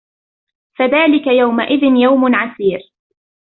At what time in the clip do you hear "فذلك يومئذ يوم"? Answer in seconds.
0.77-2.35